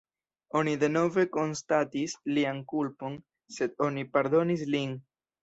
Oni 0.59 0.71
denove 0.83 1.25
konstatis 1.35 2.15
lian 2.39 2.63
kulpon, 2.73 3.19
sed 3.59 3.79
oni 3.91 4.09
pardonis 4.17 4.67
lin. 4.73 4.99